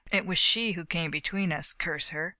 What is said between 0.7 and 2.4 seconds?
who came between us, curse her